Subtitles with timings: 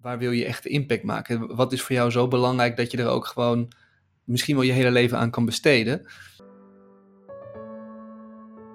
[0.00, 1.56] waar wil je echt impact maken?
[1.56, 3.72] Wat is voor jou zo belangrijk dat je er ook gewoon
[4.24, 6.06] misschien wel je hele leven aan kan besteden?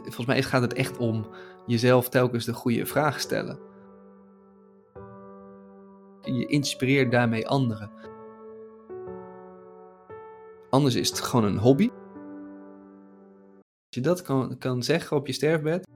[0.02, 1.28] Volgens mij gaat het echt om
[1.66, 3.60] jezelf telkens de goede vraag stellen.
[6.22, 7.92] Je inspireert daarmee anderen.
[10.70, 11.90] Anders is het gewoon een hobby.
[13.60, 15.88] Als je dat kan, kan zeggen op je sterfbed.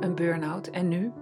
[0.00, 1.12] Een burn-out en nu?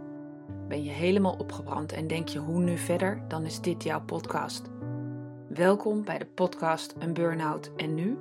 [0.68, 3.22] Ben je helemaal opgebrand en denk je hoe nu verder?
[3.28, 4.62] Dan is dit jouw podcast.
[5.48, 8.18] Welkom bij de podcast Een Burn-out en nu?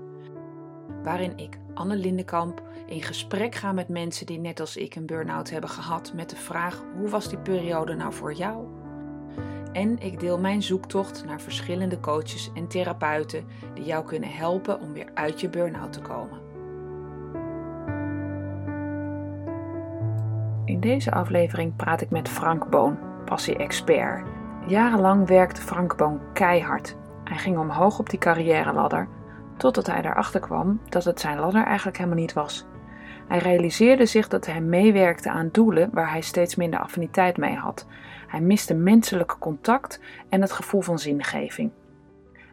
[1.04, 5.50] Waarin ik, Anne Lindenkamp, in gesprek ga met mensen die net als ik een burn-out
[5.50, 8.68] hebben gehad met de vraag hoe was die periode nou voor jou?
[9.72, 14.94] En ik deel mijn zoektocht naar verschillende coaches en therapeuten die jou kunnen helpen om
[14.94, 16.43] weer uit je burn-out te komen.
[20.84, 24.26] Deze aflevering praat ik met Frank Boon, passie-expert.
[24.68, 26.96] Jarenlang werkte Frank Boon keihard.
[27.24, 29.08] Hij ging omhoog op die carrière-ladder,
[29.58, 32.66] totdat hij erachter kwam dat het zijn ladder eigenlijk helemaal niet was.
[33.28, 37.88] Hij realiseerde zich dat hij meewerkte aan doelen waar hij steeds minder affiniteit mee had.
[38.28, 41.72] Hij miste menselijke contact en het gevoel van zingeving.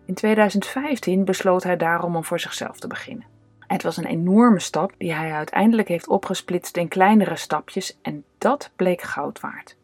[0.05, 3.30] In 2015 besloot hij daarom om voor zichzelf te beginnen.
[3.71, 8.71] Het was een enorme stap die hij uiteindelijk heeft opgesplitst in kleinere stapjes en dat
[8.77, 9.77] bleek goud waard.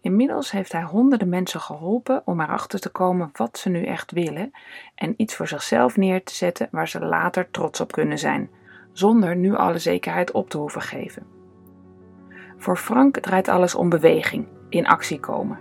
[0.00, 4.50] Inmiddels heeft hij honderden mensen geholpen om erachter te komen wat ze nu echt willen
[4.94, 8.50] en iets voor zichzelf neer te zetten waar ze later trots op kunnen zijn,
[8.92, 11.26] zonder nu alle zekerheid op te hoeven geven.
[12.56, 15.58] Voor Frank draait alles om beweging, in actie komen.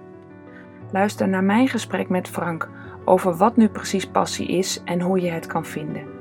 [0.91, 2.69] Luister naar mijn gesprek met Frank
[3.05, 6.14] over wat nu precies passie is en hoe je het kan vinden.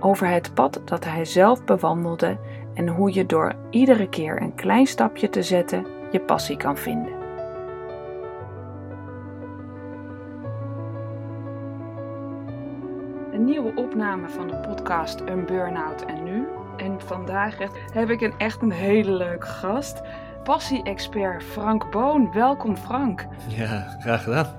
[0.00, 2.38] Over het pad dat hij zelf bewandelde
[2.74, 7.12] en hoe je door iedere keer een klein stapje te zetten je passie kan vinden.
[13.32, 16.46] Een nieuwe opname van de podcast Een Burnout en Nu.
[16.76, 17.56] En vandaag
[17.92, 20.00] heb ik een echt een hele leuke gast.
[20.44, 22.32] Passie-expert Frank Boon.
[22.32, 23.26] Welkom Frank.
[23.48, 24.54] Ja, graag gedaan.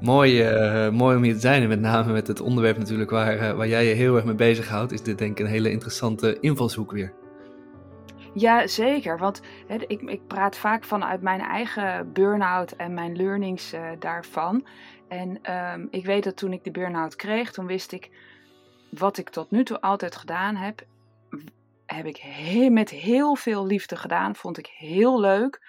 [0.00, 3.36] Mooi, uh, mooi om hier te zijn en met name met het onderwerp natuurlijk waar,
[3.36, 6.40] uh, waar jij je heel erg mee bezighoudt, is dit denk ik een hele interessante
[6.40, 7.12] invalshoek weer.
[8.34, 9.18] Ja, zeker.
[9.18, 9.42] Want
[9.86, 14.66] ik, ik praat vaak vanuit mijn eigen burn-out en mijn learnings uh, daarvan.
[15.08, 18.10] En um, ik weet dat toen ik de burn-out kreeg, toen wist ik
[18.90, 20.82] wat ik tot nu toe altijd gedaan heb.
[21.86, 22.22] Heb ik
[22.70, 24.36] met heel veel liefde gedaan.
[24.36, 25.60] Vond ik heel leuk.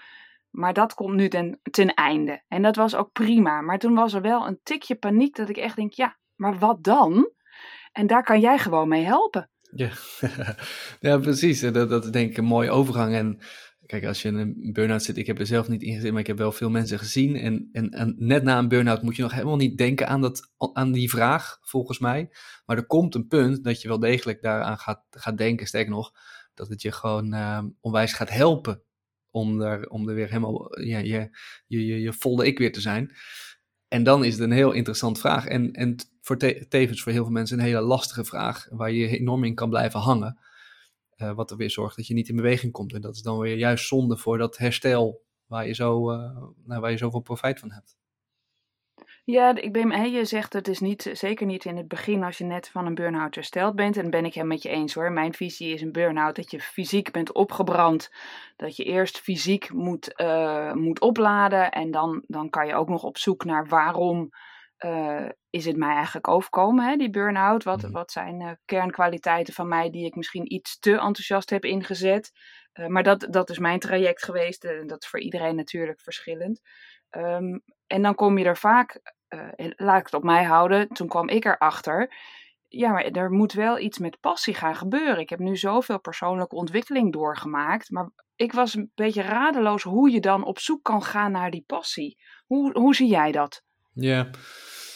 [0.51, 2.43] Maar dat komt nu ten, ten einde.
[2.47, 3.61] En dat was ook prima.
[3.61, 6.83] Maar toen was er wel een tikje paniek dat ik echt denk, ja, maar wat
[6.83, 7.31] dan?
[7.91, 9.49] En daar kan jij gewoon mee helpen.
[9.75, 9.89] Ja,
[10.99, 11.59] ja precies.
[11.59, 13.13] Dat, dat is denk ik een mooie overgang.
[13.13, 13.39] En
[13.85, 16.21] kijk, als je in een burn-out zit, ik heb er zelf niet in gezeten, maar
[16.21, 17.35] ik heb wel veel mensen gezien.
[17.35, 20.51] En, en, en net na een burn-out moet je nog helemaal niet denken aan, dat,
[20.73, 22.29] aan die vraag, volgens mij.
[22.65, 25.67] Maar er komt een punt dat je wel degelijk daaraan gaat, gaat denken.
[25.67, 26.11] Sterker nog,
[26.53, 28.83] dat het je gewoon uh, onwijs gaat helpen
[29.31, 31.29] om er, om er weer helemaal ja, je,
[31.67, 33.15] je, je, je volle ik weer te zijn.
[33.87, 35.45] En dan is het een heel interessante vraag.
[35.45, 39.07] En, en voor te, tevens voor heel veel mensen een hele lastige vraag, waar je
[39.07, 40.39] enorm in kan blijven hangen.
[41.17, 42.93] Uh, wat er weer zorgt dat je niet in beweging komt.
[42.93, 46.17] En dat is dan weer juist zonde voor dat herstel waar je, zo, uh,
[46.65, 47.97] nou, waar je zoveel profijt van hebt.
[49.31, 52.37] Ja, ik ben, hè, je zegt het is niet, zeker niet in het begin als
[52.37, 53.97] je net van een burn-out hersteld bent.
[53.97, 55.11] En ben ik het met je eens hoor.
[55.11, 58.11] Mijn visie is een burn-out dat je fysiek bent opgebrand.
[58.55, 61.71] Dat je eerst fysiek moet, uh, moet opladen.
[61.71, 64.29] En dan, dan kan je ook nog op zoek naar waarom
[64.79, 67.63] uh, is het mij eigenlijk overkomen, hè, die burn-out.
[67.63, 67.91] Wat, mm.
[67.91, 72.31] wat zijn uh, kernkwaliteiten van mij die ik misschien iets te enthousiast heb ingezet.
[72.87, 74.63] maar dat, dat is mijn traject geweest.
[74.63, 76.61] En dat is voor iedereen natuurlijk verschillend.
[77.17, 78.99] Um, en dan kom je er vaak,
[79.33, 82.13] uh, laat ik het op mij houden, toen kwam ik erachter.
[82.67, 85.19] Ja, maar er moet wel iets met passie gaan gebeuren.
[85.19, 87.89] Ik heb nu zoveel persoonlijke ontwikkeling doorgemaakt.
[87.89, 91.63] Maar ik was een beetje radeloos hoe je dan op zoek kan gaan naar die
[91.67, 92.17] passie.
[92.45, 93.63] Hoe, hoe zie jij dat?
[93.93, 94.29] Ja,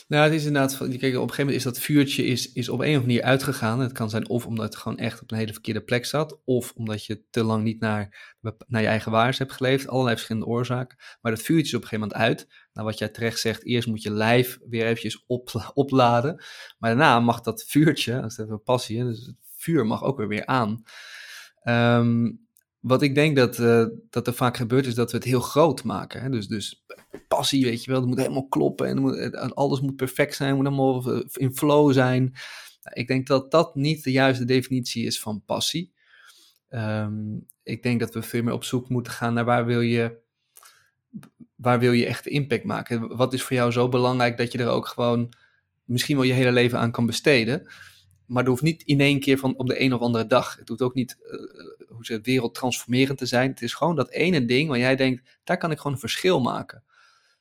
[0.07, 2.79] nou, het is inderdaad, kijk, op een gegeven moment is dat vuurtje is, is op
[2.79, 3.79] een of andere manier uitgegaan.
[3.79, 6.73] Het kan zijn of omdat het gewoon echt op een hele verkeerde plek zat, of
[6.75, 8.33] omdat je te lang niet naar,
[8.67, 9.87] naar je eigen waarheid hebt geleefd.
[9.87, 10.97] Allerlei verschillende oorzaken.
[11.21, 12.47] Maar dat vuurtje is op een gegeven moment uit.
[12.73, 16.43] Nou, wat jij terecht zegt, eerst moet je lijf weer eventjes op, opladen.
[16.77, 20.27] Maar daarna mag dat vuurtje, dat is even passie, dus het vuur mag ook weer
[20.27, 20.83] weer aan.
[21.63, 22.44] Um,
[22.85, 25.83] wat ik denk dat, uh, dat er vaak gebeurt, is dat we het heel groot
[25.83, 26.21] maken.
[26.21, 26.29] Hè?
[26.29, 26.85] Dus, dus
[27.27, 30.65] passie, weet je wel, het moet helemaal kloppen en moet, alles moet perfect zijn, moet
[30.65, 32.23] allemaal in flow zijn.
[32.83, 35.93] Nou, ik denk dat dat niet de juiste definitie is van passie.
[36.69, 40.17] Um, ik denk dat we veel meer op zoek moeten gaan naar waar wil je,
[41.55, 43.15] waar wil je echt impact maken?
[43.17, 45.33] Wat is voor jou zo belangrijk dat je er ook gewoon
[45.83, 47.67] misschien wel je hele leven aan kan besteden?
[48.25, 50.55] Maar dat hoeft niet in één keer van op de een of andere dag.
[50.55, 51.17] Het hoeft ook niet
[51.95, 53.49] hoe ze wereld transformerend te zijn.
[53.49, 56.41] Het is gewoon dat ene ding waar jij denkt, daar kan ik gewoon een verschil
[56.41, 56.83] maken.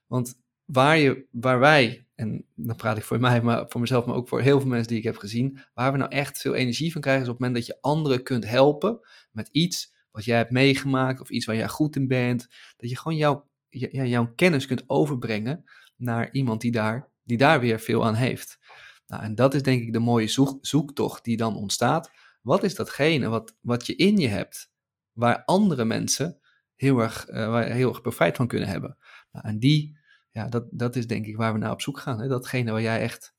[0.07, 4.17] Want waar, je, waar wij, en dan praat ik voor mij, maar voor mezelf, maar
[4.17, 6.93] ook voor heel veel mensen die ik heb gezien, waar we nou echt veel energie
[6.93, 10.37] van krijgen, is op het moment dat je anderen kunt helpen met iets wat jij
[10.37, 12.49] hebt meegemaakt of iets waar jij goed in bent.
[12.77, 15.65] Dat je gewoon jouw, jouw kennis kunt overbrengen
[15.97, 18.59] naar iemand die daar, die daar weer veel aan heeft.
[19.07, 22.11] Nou, en dat is denk ik de mooie zoek, zoektocht die dan ontstaat.
[22.45, 24.73] Wat is datgene wat, wat je in je hebt,
[25.13, 26.41] waar andere mensen
[26.75, 28.99] heel erg, uh, waar heel erg profijt van kunnen hebben?
[29.33, 29.99] Nou, en die,
[30.31, 32.21] ja, dat, dat is denk ik waar we naar op zoek gaan.
[32.21, 32.29] Hè?
[32.29, 33.35] Datgene waar jij echt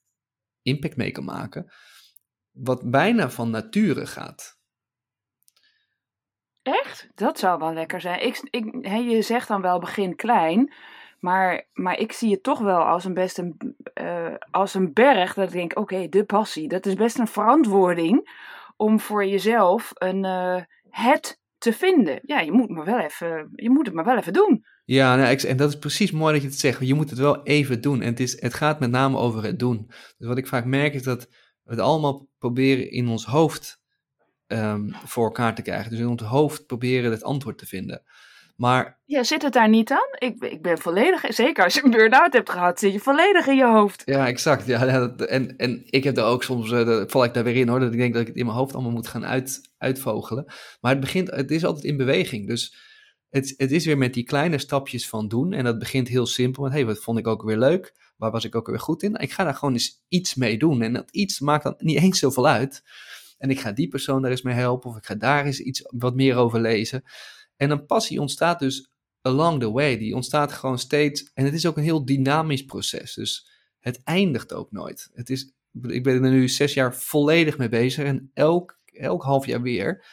[0.61, 1.71] impact mee kan maken,
[2.51, 4.59] wat bijna van nature gaat.
[6.61, 7.09] Echt?
[7.15, 8.25] Dat zou wel lekker zijn.
[8.25, 10.73] Ik, ik, je zegt dan wel begin klein,
[11.19, 15.33] maar, maar ik zie het toch wel als een best een, uh, als een berg.
[15.33, 16.67] Dat ik denk, oké, de passie.
[16.67, 18.29] Dat is best een verantwoording
[18.75, 22.19] om voor jezelf een uh, het te vinden.
[22.21, 24.65] Ja, je moet, maar wel even, je moet het maar wel even doen.
[24.85, 26.87] Ja, nou, en dat is precies mooi dat je het zegt.
[26.87, 28.01] Je moet het wel even doen.
[28.01, 29.85] En het, is, het gaat met name over het doen.
[30.17, 31.27] Dus wat ik vaak merk is dat
[31.63, 33.81] we het allemaal proberen in ons hoofd
[34.47, 35.89] um, voor elkaar te krijgen.
[35.89, 38.03] Dus in ons hoofd proberen het antwoord te vinden.
[38.55, 38.99] Maar...
[39.05, 40.29] Ja, zit het daar niet aan?
[40.29, 43.55] Ik, ik ben volledig, zeker als je een burn-out hebt gehad, zit je volledig in
[43.55, 44.01] je hoofd.
[44.05, 44.65] Ja, exact.
[44.65, 47.79] Ja, en, en ik heb er ook soms, uh, val ik daar weer in hoor,
[47.79, 50.45] dat ik denk dat ik het in mijn hoofd allemaal moet gaan uit, uitvogelen.
[50.81, 52.47] Maar het, begint, het is altijd in beweging.
[52.47, 52.75] Dus
[53.29, 55.53] het, het is weer met die kleine stapjes van doen.
[55.53, 56.63] En dat begint heel simpel.
[56.63, 57.93] Met, hey, wat vond ik ook weer leuk?
[58.17, 59.15] Waar was ik ook weer goed in?
[59.15, 60.81] Ik ga daar gewoon eens iets mee doen.
[60.81, 62.83] En dat iets maakt dan niet eens zoveel uit.
[63.37, 64.89] En ik ga die persoon daar eens mee helpen.
[64.89, 67.03] Of ik ga daar eens iets wat meer over lezen.
[67.57, 68.89] En een passie ontstaat dus
[69.21, 69.97] along the way.
[69.97, 71.31] Die ontstaat gewoon steeds.
[71.33, 73.13] En het is ook een heel dynamisch proces.
[73.13, 73.49] Dus
[73.79, 75.09] het eindigt ook nooit.
[75.13, 78.05] Het is, ik ben er nu zes jaar volledig mee bezig.
[78.05, 80.05] En elk, elk half jaar weer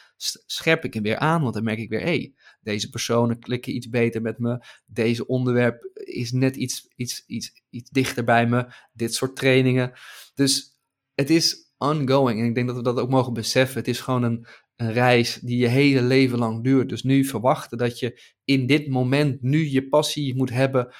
[0.45, 1.41] scherp ik hem weer aan.
[1.41, 4.65] Want dan merk ik weer, hé, hey, deze personen klikken iets beter met me.
[4.85, 8.67] Deze onderwerp is net iets, iets, iets, iets dichter bij me.
[8.93, 9.93] Dit soort trainingen.
[10.33, 10.79] Dus
[11.13, 12.39] het is ongoing.
[12.39, 13.77] En ik denk dat we dat ook mogen beseffen.
[13.77, 16.89] Het is gewoon een, een reis die je hele leven lang duurt.
[16.89, 20.93] Dus nu verwachten dat je in dit moment nu je passie moet hebben,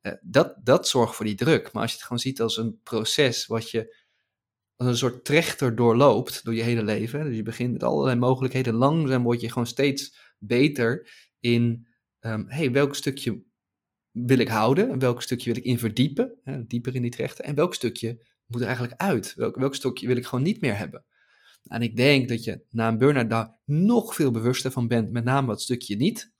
[0.00, 1.72] eh, dat, dat zorgt voor die druk.
[1.72, 4.00] Maar als je het gewoon ziet als een proces wat je
[4.76, 7.24] als een soort trechter doorloopt door je hele leven.
[7.24, 8.74] Dus je begint met allerlei mogelijkheden.
[8.74, 11.10] Langzaam word je gewoon steeds beter
[11.40, 11.86] in
[12.20, 13.42] um, hey, welk stukje
[14.10, 14.98] wil ik houden?
[14.98, 16.38] Welk stukje wil ik in verdiepen?
[16.42, 17.44] Hè, dieper in die trechter.
[17.44, 19.34] En welk stukje moet er eigenlijk uit?
[19.34, 21.04] Welk, welk stukje wil ik gewoon niet meer hebben?
[21.66, 25.24] En ik denk dat je na een burn-out daar nog veel bewuster van bent, met
[25.24, 26.32] name dat stukje niet.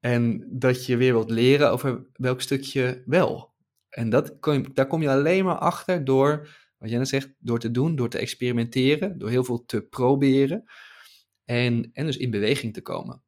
[0.00, 3.54] En dat je weer wilt leren over welk stukje wel.
[3.88, 4.36] En dat
[4.72, 6.48] daar kom je alleen maar achter door,
[6.78, 10.64] wat jij zegt, door te doen, door te experimenteren, door heel veel te proberen.
[11.44, 13.22] En, en dus in beweging te komen.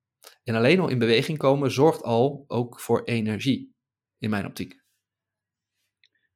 [0.44, 3.74] En alleen al in beweging komen zorgt al ook voor energie,
[4.18, 4.82] in mijn optiek.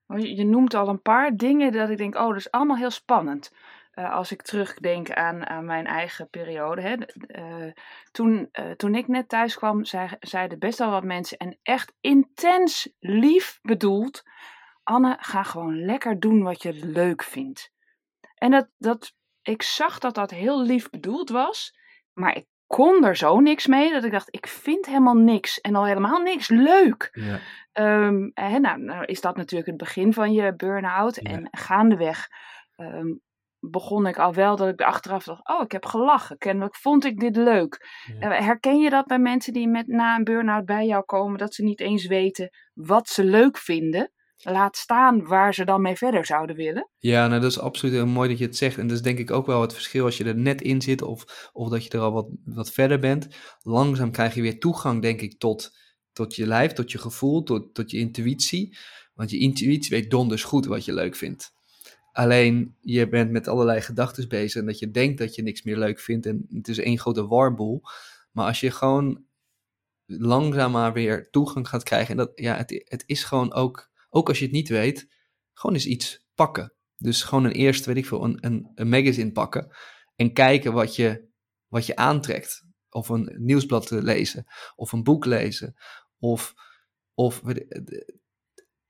[0.06, 2.90] Oh, je noemt al een paar dingen dat ik denk, oh, dat is allemaal heel
[2.90, 3.52] spannend.
[3.98, 6.80] Uh, als ik terugdenk aan, aan mijn eigen periode.
[6.82, 6.96] Hè,
[7.40, 7.72] uh,
[8.10, 11.92] toen, uh, toen ik net thuis kwam, zei, zeiden best wel wat mensen, en echt
[12.00, 14.22] intens lief bedoeld:
[14.82, 17.72] Anne, ga gewoon lekker doen wat je leuk vindt.
[18.34, 21.78] En dat, dat, ik zag dat dat heel lief bedoeld was,
[22.12, 25.74] maar ik kon er zo niks mee dat ik dacht: ik vind helemaal niks en
[25.74, 27.10] al helemaal niks leuk.
[27.12, 27.38] Ja.
[28.06, 31.14] Um, hè, nou, nou, is dat natuurlijk het begin van je burn-out.
[31.22, 31.30] Ja.
[31.30, 32.28] En gaandeweg
[32.76, 33.20] um,
[33.60, 36.38] begon ik al wel dat ik achteraf dacht: oh, ik heb gelachen.
[36.38, 37.86] Kennelijk vond ik dit leuk.
[38.20, 38.30] Ja.
[38.30, 41.62] Herken je dat bij mensen die met, na een burn-out bij jou komen, dat ze
[41.62, 44.12] niet eens weten wat ze leuk vinden?
[44.42, 46.90] Laat staan waar ze dan mee verder zouden willen.
[46.98, 48.78] Ja, nou, dat is absoluut heel mooi dat je het zegt.
[48.78, 51.02] En dat is denk ik ook wel het verschil als je er net in zit
[51.02, 53.28] of, of dat je er al wat, wat verder bent.
[53.62, 55.70] Langzaam krijg je weer toegang, denk ik, tot,
[56.12, 58.76] tot je lijf, tot je gevoel, tot, tot je intuïtie.
[59.14, 61.56] Want je intuïtie weet donders goed wat je leuk vindt.
[62.12, 65.78] Alleen je bent met allerlei gedachten bezig en dat je denkt dat je niks meer
[65.78, 67.82] leuk vindt en het is één grote warboel.
[68.32, 69.24] Maar als je gewoon
[70.06, 74.28] langzaam maar weer toegang gaat krijgen, en dat, ja, het, het is gewoon ook, ook
[74.28, 75.08] als je het niet weet,
[75.52, 76.72] gewoon eens iets pakken.
[76.96, 79.76] Dus gewoon een eerste, weet ik veel, een, een, een magazine pakken
[80.16, 81.28] en kijken wat je,
[81.66, 82.66] wat je aantrekt.
[82.90, 84.46] Of een nieuwsblad lezen,
[84.76, 85.76] of een boek lezen,
[86.18, 86.54] of,
[87.14, 87.42] of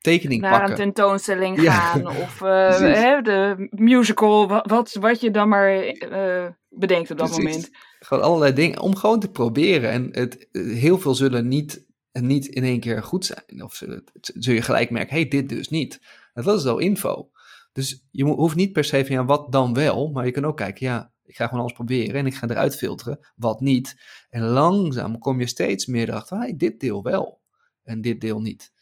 [0.00, 0.70] tekening naar pakken.
[0.70, 7.10] een tentoonstelling gaan of uh, hè, de musical, wat, wat je dan maar uh, bedenkt
[7.10, 7.44] op dat Precies.
[7.44, 7.70] moment.
[7.98, 9.90] Gewoon allerlei dingen om gewoon te proberen.
[9.90, 13.62] En het, heel veel zullen niet niet in één keer goed zijn.
[13.62, 13.82] Of
[14.20, 16.00] zul je gelijk merken, hey, dit dus niet.
[16.34, 17.30] Dat is al info.
[17.72, 20.10] Dus je hoeft niet per se van, ja, wat dan wel?
[20.10, 22.76] Maar je kan ook kijken, ja, ik ga gewoon alles proberen en ik ga eruit
[22.76, 23.96] filteren, wat niet.
[24.30, 27.40] En langzaam kom je steeds meer erachter, hey, dit deel wel
[27.82, 28.72] en dit deel niet.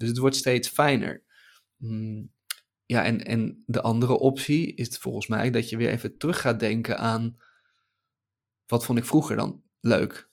[0.00, 1.22] Dus het wordt steeds fijner.
[1.76, 2.32] Mm,
[2.86, 6.60] ja, en, en de andere optie is volgens mij dat je weer even terug gaat
[6.60, 7.36] denken aan
[8.66, 10.28] wat vond ik vroeger dan leuk.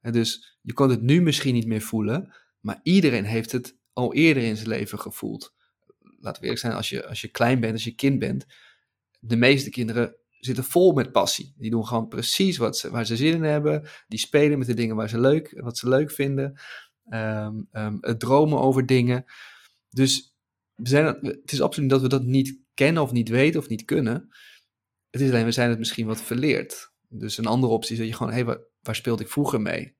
[0.00, 4.14] En dus je kon het nu misschien niet meer voelen, maar iedereen heeft het al
[4.14, 5.54] eerder in zijn leven gevoeld.
[5.98, 8.46] Laten we eerlijk zijn, als je, als je klein bent, als je kind bent,
[9.18, 11.54] de meeste kinderen zitten vol met passie.
[11.56, 13.88] Die doen gewoon precies wat ze, waar ze zin in hebben.
[14.08, 16.60] Die spelen met de dingen waar ze leuk, wat ze leuk vinden.
[17.14, 19.24] Um, het dromen over dingen.
[19.88, 20.34] Dus
[20.74, 23.84] we zijn, het is absoluut dat we dat niet kennen of niet weten of niet
[23.84, 24.28] kunnen.
[25.10, 26.92] Het is alleen, we zijn het misschien wat verleerd.
[27.08, 29.60] Dus een andere optie is dat je gewoon, hé, hey, waar, waar speelde ik vroeger
[29.60, 29.98] mee?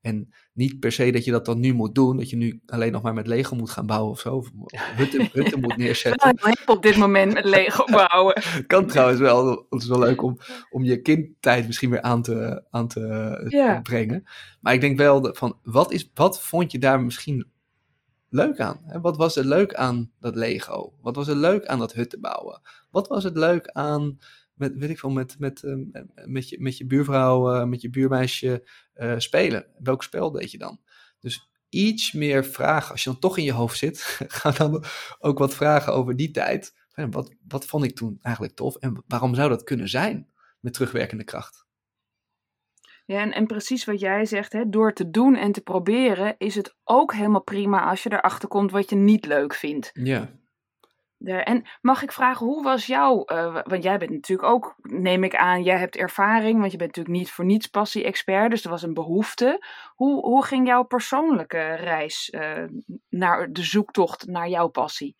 [0.00, 2.92] En niet per se dat je dat dan nu moet doen, dat je nu alleen
[2.92, 4.36] nog maar met Lego moet gaan bouwen of zo.
[4.36, 4.50] Of
[4.96, 6.30] hutten, moet neerzetten.
[6.30, 8.42] Ik heb op dit moment met Lego bouwen.
[8.66, 9.66] kan trouwens wel.
[9.70, 10.38] Het is wel leuk om,
[10.70, 14.24] om je kindtijd misschien weer aan te, aan te brengen.
[14.60, 17.46] Maar ik denk wel van, wat, is, wat vond je daar misschien
[18.28, 18.80] leuk aan?
[19.02, 20.92] Wat was er leuk aan dat Lego?
[21.00, 22.60] Wat was er leuk aan dat hutten bouwen?
[22.90, 24.18] Wat was het leuk aan
[24.60, 27.90] met, weet ik veel, met, met, uh, met, je, met je buurvrouw, uh, met je
[27.90, 29.66] buurmeisje uh, spelen.
[29.78, 30.80] Welk spel deed je dan?
[31.20, 32.90] Dus iets meer vragen.
[32.90, 34.00] Als je dan toch in je hoofd zit,
[34.40, 34.84] ga dan
[35.18, 36.78] ook wat vragen over die tijd.
[37.10, 40.28] Wat, wat vond ik toen eigenlijk tof en waarom zou dat kunnen zijn
[40.60, 41.66] met terugwerkende kracht?
[43.04, 46.54] Ja, en, en precies wat jij zegt, hè, door te doen en te proberen is
[46.54, 49.90] het ook helemaal prima als je erachter komt wat je niet leuk vindt.
[49.92, 50.39] Ja.
[51.24, 55.36] En mag ik vragen, hoe was jouw, uh, want jij bent natuurlijk ook, neem ik
[55.36, 58.82] aan, jij hebt ervaring, want je bent natuurlijk niet voor niets passie-expert, dus er was
[58.82, 59.64] een behoefte.
[59.94, 62.64] Hoe, hoe ging jouw persoonlijke reis uh,
[63.08, 65.16] naar de zoektocht naar jouw passie?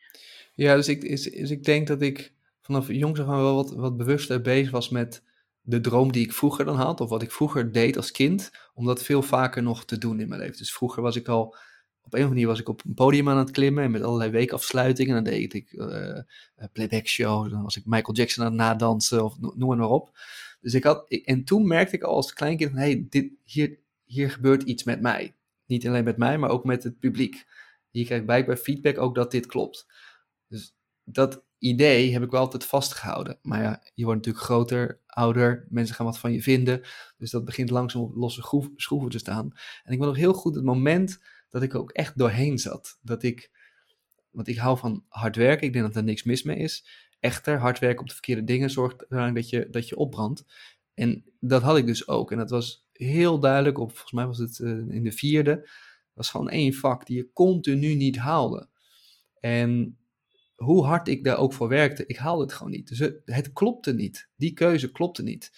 [0.55, 3.75] Ja, dus ik, is, dus ik denk dat ik vanaf jongs af aan wel wat,
[3.75, 5.23] wat bewuster bezig was met
[5.61, 8.87] de droom die ik vroeger dan had, of wat ik vroeger deed als kind, om
[8.87, 10.57] dat veel vaker nog te doen in mijn leven.
[10.57, 11.57] Dus vroeger was ik al
[12.11, 14.03] op een of andere manier was ik op een podium aan het klimmen en met
[14.03, 15.17] allerlei weekafsluitingen.
[15.17, 16.19] En dan deed ik uh,
[16.73, 20.19] playback show, dan was ik Michael Jackson aan het nadansen of noem maar, maar op.
[20.61, 24.31] Dus ik had, en toen merkte ik al als kleinkind van, hey, dit, hier, hier
[24.31, 25.35] gebeurt iets met mij.
[25.67, 27.47] Niet alleen met mij, maar ook met het publiek.
[27.91, 29.87] Hier krijg ik blijkbaar feedback ook dat dit klopt.
[30.49, 30.75] Dus
[31.05, 33.39] dat idee heb ik wel altijd vastgehouden.
[33.43, 36.81] Maar ja, je wordt natuurlijk groter, ouder, mensen gaan wat van je vinden.
[37.17, 39.53] Dus dat begint langzaam op losse schroeven te staan.
[39.85, 41.21] En ik wil nog heel goed het moment
[41.51, 42.99] dat ik ook echt doorheen zat.
[43.03, 43.51] Dat ik,
[44.31, 46.89] want ik hou van hard werken, ik denk dat er niks mis mee is.
[47.21, 50.45] Echter, hard werken op de verkeerde dingen zorgt ervoor dat je, dat je opbrandt.
[50.95, 52.33] En dat had ik dus ook.
[52.33, 55.69] En dat was heel duidelijk op, volgens mij was het uh, in de vierde,
[56.13, 58.69] was gewoon één vak die je continu niet haalde.
[59.41, 59.99] En
[60.55, 62.89] hoe hard ik daar ook voor werkte, ik haalde het gewoon niet.
[62.89, 64.29] Dus het, het klopte niet.
[64.37, 65.51] Die keuze klopte niet.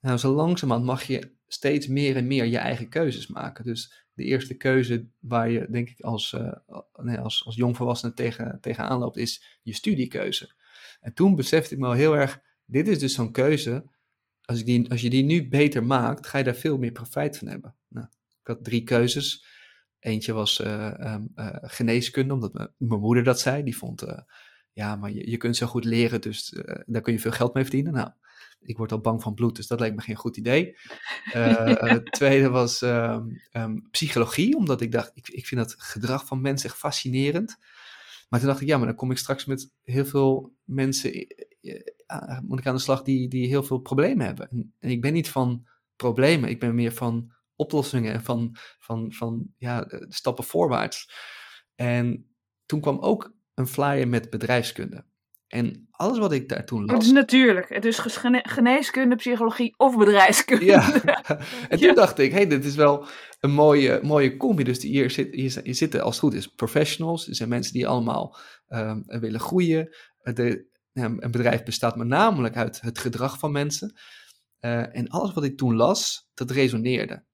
[0.00, 3.64] Nou, zo langzamerhand mag je steeds meer en meer je eigen keuzes maken.
[3.64, 6.52] Dus de eerste keuze waar je, denk ik, als, uh,
[7.02, 10.54] nee, als, als jongvolwassene tegen, tegenaan loopt, is je studiekeuze.
[11.00, 13.84] En toen besefte ik me al heel erg, dit is dus zo'n keuze,
[14.44, 17.38] als, ik die, als je die nu beter maakt, ga je daar veel meer profijt
[17.38, 17.74] van hebben.
[17.88, 18.06] Nou,
[18.40, 19.44] ik had drie keuzes.
[19.98, 23.62] Eentje was uh, um, uh, geneeskunde, omdat mijn moeder dat zei.
[23.62, 24.04] Die vond,
[24.72, 27.62] ja, maar je, je kunt zo goed leren, dus daar kun je veel geld mee
[27.62, 27.92] verdienen.
[27.92, 28.10] Nou,
[28.68, 30.76] ik word al bang van bloed, dus dat lijkt me geen goed idee.
[31.34, 36.26] Uh, het tweede was ehm, ehm, psychologie, omdat ik dacht, ik, ik vind dat gedrag
[36.26, 37.56] van mensen echt fascinerend.
[38.28, 41.80] Maar toen dacht ik, ja, maar dan kom ik straks met heel veel mensen, eh,
[42.06, 44.74] eh, moet ik aan de slag die, die heel veel problemen hebben.
[44.78, 49.52] En ik ben niet van problemen, ik ben meer van oplossingen en van, van, van
[49.56, 51.10] ja, stappen voorwaarts.
[51.74, 52.26] En
[52.66, 55.04] toen kwam ook een flyer met bedrijfskunde.
[55.48, 56.94] En alles wat ik daar toen las.
[56.94, 57.68] Het is natuurlijk.
[57.68, 57.98] Het is
[58.42, 60.64] geneeskunde, psychologie of bedrijfskunde.
[60.64, 61.02] Ja.
[61.68, 63.06] en toen dacht ik, hey, dit is wel
[63.40, 64.64] een mooie, mooie combi.
[64.64, 67.28] Dus hier, zit, hier, zitten als het goed is professionals.
[67.28, 68.36] Er zijn mensen die allemaal
[68.68, 69.96] um, willen groeien.
[70.22, 73.94] De, een bedrijf bestaat met namelijk uit het gedrag van mensen.
[74.60, 77.24] Uh, en alles wat ik toen las, dat resoneerde.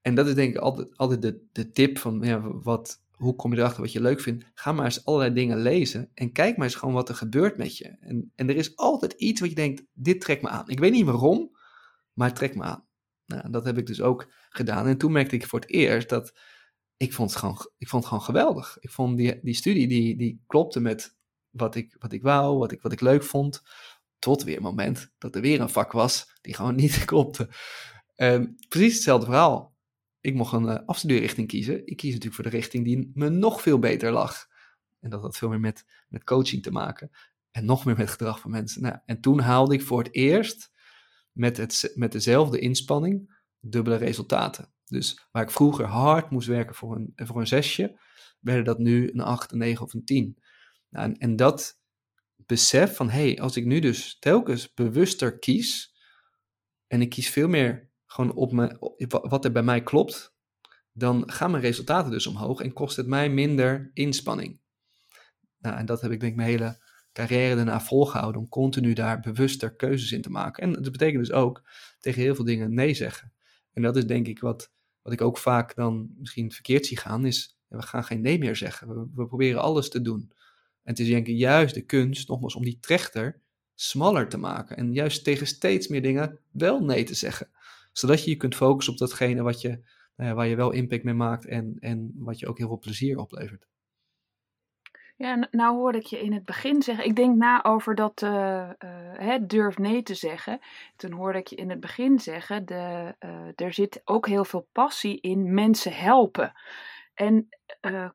[0.00, 3.52] En dat is denk ik altijd, altijd de, de tip van ja, wat, hoe kom
[3.52, 4.44] je erachter wat je leuk vindt?
[4.54, 7.76] Ga maar eens allerlei dingen lezen en kijk maar eens gewoon wat er gebeurt met
[7.76, 7.96] je.
[8.00, 10.68] En, en er is altijd iets wat je denkt, dit trekt me aan.
[10.68, 11.50] Ik weet niet waarom,
[12.12, 12.86] maar het trekt me aan.
[13.26, 14.86] Nou, dat heb ik dus ook gedaan.
[14.86, 16.38] En toen merkte ik voor het eerst dat
[16.96, 18.76] ik vond het gewoon, ik vond het gewoon geweldig.
[18.80, 21.16] Ik vond die, die studie, die, die klopte met
[21.50, 23.62] wat ik, wat ik wou, wat ik, wat ik leuk vond.
[24.18, 27.48] Tot weer een moment dat er weer een vak was die gewoon niet klopte.
[28.14, 29.76] En precies hetzelfde verhaal
[30.28, 31.86] ik mocht een uh, afstudeerrichting kiezen.
[31.86, 34.46] Ik kies natuurlijk voor de richting die me nog veel beter lag.
[35.00, 37.10] En dat had veel meer met, met coaching te maken.
[37.50, 38.82] En nog meer met gedrag van mensen.
[38.82, 40.72] Nou, en toen haalde ik voor het eerst
[41.32, 44.72] met, het, met dezelfde inspanning dubbele resultaten.
[44.84, 47.98] Dus waar ik vroeger hard moest werken voor een, voor een zesje,
[48.40, 50.38] werden dat nu een 8, een 9 of een 10.
[50.88, 51.80] Nou, en, en dat
[52.36, 55.96] besef van, hé, hey, als ik nu dus telkens bewuster kies,
[56.86, 58.76] en ik kies veel meer gewoon op, me,
[59.08, 60.34] wat er bij mij klopt,
[60.92, 64.60] dan gaan mijn resultaten dus omhoog en kost het mij minder inspanning.
[65.58, 66.78] Nou, en dat heb ik denk ik mijn hele
[67.12, 70.62] carrière daarna volgehouden om continu daar bewuster keuzes in te maken.
[70.62, 71.62] En dat betekent dus ook
[72.00, 73.32] tegen heel veel dingen nee zeggen.
[73.72, 74.72] En dat is denk ik wat,
[75.02, 78.56] wat ik ook vaak dan misschien verkeerd zie gaan, is we gaan geen nee meer
[78.56, 78.88] zeggen.
[78.88, 80.32] We, we proberen alles te doen.
[80.82, 83.40] En het is denk ik juist de kunst, nogmaals, om die trechter
[83.74, 84.76] smaller te maken.
[84.76, 87.50] En juist tegen steeds meer dingen wel nee te zeggen.
[87.98, 89.80] Zodat je je kunt focussen op datgene wat je,
[90.16, 93.18] nou waar je wel impact mee maakt en, en wat je ook heel veel plezier
[93.18, 93.66] oplevert.
[95.16, 98.70] Ja, nou hoorde ik je in het begin zeggen, ik denk na over dat uh,
[99.20, 100.60] uh, durf nee te zeggen.
[100.96, 104.68] Toen hoorde ik je in het begin zeggen, de, uh, er zit ook heel veel
[104.72, 106.52] passie in mensen helpen.
[107.14, 107.48] En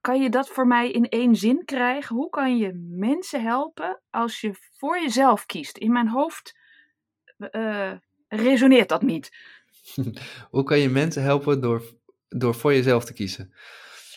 [0.01, 2.15] kan je dat voor mij in één zin krijgen?
[2.15, 5.77] Hoe kan je mensen helpen als je voor jezelf kiest?
[5.77, 6.57] In mijn hoofd
[8.27, 9.31] resoneert dat niet.
[10.51, 11.83] Hoe kan je mensen helpen door,
[12.29, 13.53] door voor jezelf te kiezen?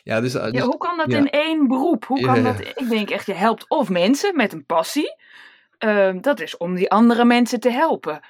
[0.03, 2.05] Ja, dus, ja, dus hoe kan dat in één beroep?
[2.05, 2.61] Hoe kan dat?
[2.61, 5.15] Ik denk echt, je helpt of mensen met een passie.
[5.85, 8.21] Uh, dat is om die andere mensen te helpen.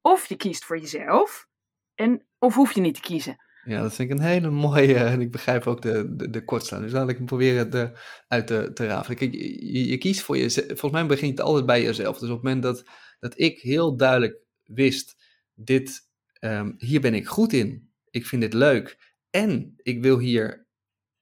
[0.00, 1.46] Of je kiest voor jezelf.
[1.94, 3.36] En, of hoef je niet te kiezen.
[3.64, 4.94] Ja, dat vind ik een hele mooie.
[4.94, 6.82] En ik begrijp ook de, de, de kortslaan.
[6.82, 9.18] Dus laat ik hem proberen de, uit te, te rafelen.
[9.18, 10.66] Kijk, je, je, kiest voor jezelf.
[10.66, 12.18] Volgens mij begint het altijd bij jezelf.
[12.18, 12.84] Dus op het moment dat,
[13.18, 15.16] dat ik heel duidelijk wist:
[15.54, 16.09] dit,
[16.40, 17.92] um, hier ben ik goed in.
[18.10, 19.14] Ik vind dit leuk.
[19.30, 20.68] En ik wil hier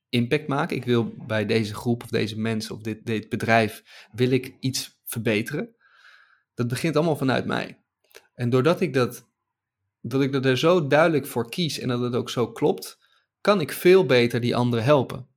[0.09, 0.77] impact maken.
[0.77, 5.01] Ik wil bij deze groep of deze mensen of dit, dit bedrijf, wil ik iets
[5.05, 5.77] verbeteren.
[6.55, 7.85] Dat begint allemaal vanuit mij.
[8.35, 9.29] En doordat ik dat,
[10.01, 12.99] dat ik er zo duidelijk voor kies en dat het ook zo klopt,
[13.41, 15.29] kan ik veel beter die anderen helpen.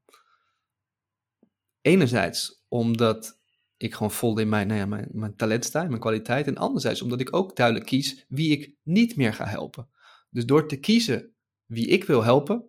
[1.81, 3.40] Enerzijds omdat
[3.81, 6.47] ik gewoon vol in mijn, nou ja, mijn, mijn talent sta, mijn kwaliteit.
[6.47, 9.89] En anderzijds omdat ik ook duidelijk kies wie ik niet meer ga helpen.
[10.29, 11.33] Dus door te kiezen
[11.65, 12.65] wie ik wil helpen,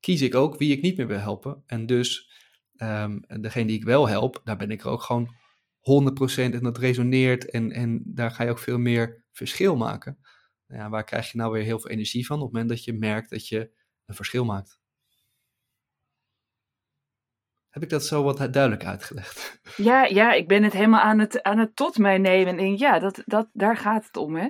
[0.00, 1.62] kies ik ook wie ik niet meer wil helpen.
[1.66, 2.30] En dus
[2.76, 6.78] um, degene die ik wel help, daar ben ik er ook gewoon 100% en dat
[6.78, 7.50] resoneert.
[7.50, 10.18] En, en daar ga je ook veel meer verschil maken.
[10.66, 12.84] Nou ja, waar krijg je nou weer heel veel energie van op het moment dat
[12.84, 13.70] je merkt dat je
[14.06, 14.78] een verschil maakt?
[17.74, 19.60] Heb ik dat zo wat duidelijk uitgelegd?
[19.76, 22.58] Ja, ja ik ben het helemaal aan het, aan het tot mij nemen.
[22.58, 24.36] En ja, dat, dat, daar gaat het om.
[24.36, 24.48] Hè?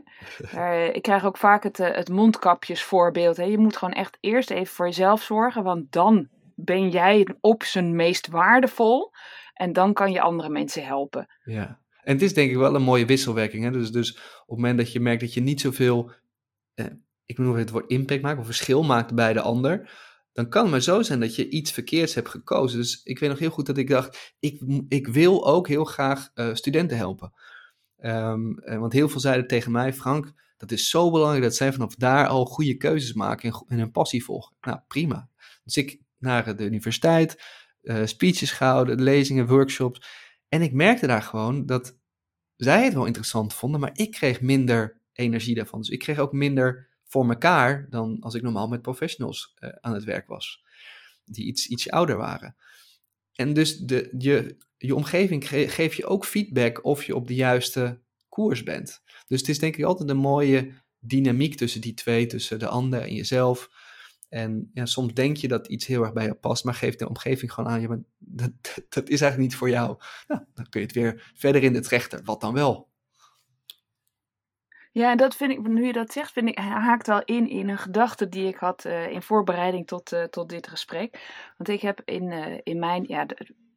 [0.88, 3.36] ik krijg ook vaak het, eh, het mondkapjesvoorbeeld.
[3.36, 3.44] Hè?
[3.44, 5.62] Je moet gewoon echt eerst even voor jezelf zorgen.
[5.62, 9.12] Want dan ben jij op zijn meest waardevol.
[9.54, 11.26] En dan kan je andere mensen helpen.
[11.44, 13.64] Ja, en het is denk ik wel een mooie wisselwerking.
[13.64, 13.70] Hè?
[13.70, 16.10] Dus, dus op het moment dat je merkt dat je niet zoveel,
[16.74, 16.86] eh,
[17.24, 19.90] ik noem het woord impact maakt, of verschil maakt bij de ander
[20.34, 22.78] dan kan het maar zo zijn dat je iets verkeerds hebt gekozen.
[22.78, 26.30] Dus ik weet nog heel goed dat ik dacht, ik, ik wil ook heel graag
[26.34, 27.32] uh, studenten helpen.
[27.98, 31.94] Um, want heel veel zeiden tegen mij, Frank, dat is zo belangrijk dat zij vanaf
[31.94, 34.56] daar al goede keuzes maken en, en hun passie volgen.
[34.60, 35.28] Nou, prima.
[35.64, 37.42] Dus ik naar de universiteit,
[37.82, 40.02] uh, speeches gehouden, lezingen, workshops.
[40.48, 41.98] En ik merkte daar gewoon dat
[42.56, 45.80] zij het wel interessant vonden, maar ik kreeg minder energie daarvan.
[45.80, 49.94] Dus ik kreeg ook minder voor elkaar dan als ik normaal met professionals uh, aan
[49.94, 50.64] het werk was,
[51.24, 52.56] die iets, iets ouder waren.
[53.32, 57.34] En dus de, je, je omgeving ge geeft je ook feedback of je op de
[57.34, 59.02] juiste koers bent.
[59.26, 63.00] Dus het is denk ik altijd een mooie dynamiek tussen die twee, tussen de ander
[63.00, 63.68] en jezelf.
[64.28, 67.08] En ja, soms denk je dat iets heel erg bij je past, maar geeft de
[67.08, 68.50] omgeving gewoon aan, je dat,
[68.88, 69.98] dat is eigenlijk niet voor jou.
[70.26, 72.20] Nou, dan kun je het weer verder in de trechter.
[72.24, 72.92] Wat dan wel?
[74.94, 77.68] Ja, en dat vind ik, nu je dat zegt, vind ik, haakt wel in in
[77.68, 81.20] een gedachte die ik had uh, in voorbereiding tot, uh, tot dit gesprek.
[81.56, 83.26] Want ik heb in, uh, in mijn, ja,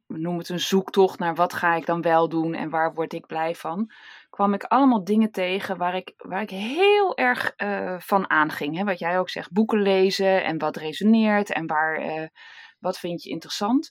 [0.06, 3.12] we noemen het een zoektocht naar wat ga ik dan wel doen en waar word
[3.12, 3.90] ik blij van,
[4.30, 7.52] kwam ik allemaal dingen tegen waar ik, waar ik heel erg
[7.98, 8.76] van aanging.
[8.76, 8.84] Hè?
[8.84, 12.30] Wat jij ook zegt, boeken lezen en wat resoneert en waar,
[12.78, 13.90] wat vind je interessant.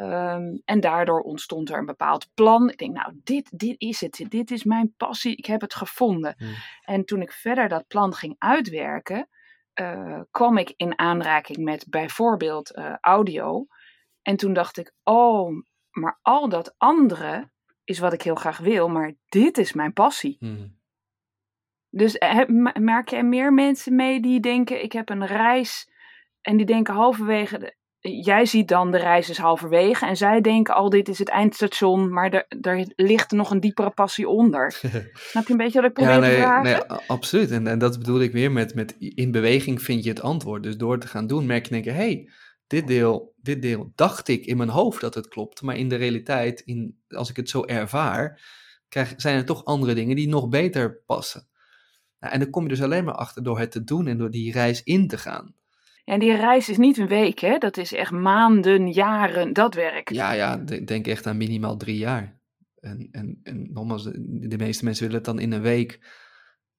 [0.00, 2.70] Um, en daardoor ontstond er een bepaald plan.
[2.70, 4.24] Ik denk, nou, dit, dit is het.
[4.28, 5.36] Dit is mijn passie.
[5.36, 6.34] Ik heb het gevonden.
[6.38, 6.54] Hmm.
[6.84, 9.28] En toen ik verder dat plan ging uitwerken,
[9.80, 13.66] uh, kwam ik in aanraking met bijvoorbeeld uh, audio.
[14.22, 15.50] En toen dacht ik, oh,
[15.90, 17.50] maar al dat andere
[17.84, 20.36] is wat ik heel graag wil, maar dit is mijn passie.
[20.38, 20.78] Hmm.
[21.90, 25.90] Dus uh, merk je er meer mensen mee die denken, ik heb een reis
[26.40, 27.76] en die denken halverwege, de-
[28.08, 32.12] jij ziet dan de reis is halverwege en zij denken al dit is het eindstation,
[32.12, 34.72] maar er, er ligt nog een diepere passie onder.
[35.30, 36.62] Snap je een beetje wat ik probeer Ja, te nee, vragen?
[36.62, 37.50] nee, absoluut.
[37.50, 40.62] En, en dat bedoel ik weer met, met in beweging vind je het antwoord.
[40.62, 42.30] Dus door te gaan doen merk je denken, hey,
[42.66, 45.96] dit deel, dit deel dacht ik in mijn hoofd dat het klopt, maar in de
[45.96, 48.40] realiteit, in, als ik het zo ervaar,
[48.88, 51.48] krijg, zijn er toch andere dingen die nog beter passen.
[52.20, 54.30] Nou, en dan kom je dus alleen maar achter door het te doen en door
[54.30, 55.54] die reis in te gaan.
[56.06, 57.58] En die reis is niet een week, hè?
[57.58, 60.12] Dat is echt maanden, jaren, dat werk.
[60.12, 62.38] Ja, ja, de- denk echt aan minimaal drie jaar.
[62.80, 66.00] En, en, en nogmaals, de meeste mensen willen het dan in een week.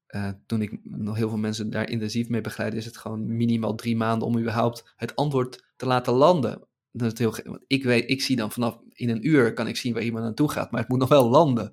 [0.07, 3.75] Eh, toen ik nog heel veel mensen daar intensief mee begeleidde, is het gewoon minimaal
[3.75, 6.67] drie maanden om überhaupt het antwoord te laten landen.
[6.91, 9.77] Dat is heel, want ik, weet, ik zie dan vanaf in een uur kan ik
[9.77, 11.71] zien waar iemand naartoe gaat, maar het moet nog wel landen.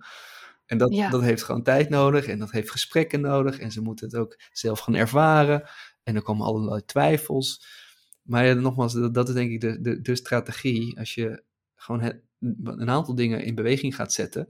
[0.66, 1.10] En dat, Ja.
[1.10, 4.38] dat heeft gewoon tijd nodig en dat heeft gesprekken nodig en ze moeten het ook
[4.52, 5.68] zelf gaan ervaren.
[6.04, 7.66] En er komen allerlei twijfels.
[8.22, 10.98] Maar nogmaals, dat, is denk ik de, de, de strategie.
[10.98, 11.42] Als je
[11.74, 12.22] gewoon het,
[12.62, 14.48] een aantal dingen in beweging gaat zetten